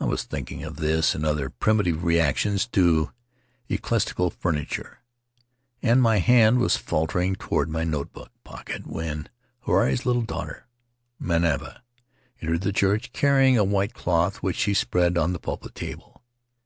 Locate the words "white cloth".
13.64-14.36